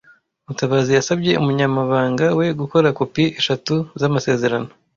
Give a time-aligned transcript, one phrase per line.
[0.47, 4.69] Mutabazi yasabye umunyamabanga we gukora kopi eshatu zamasezerano.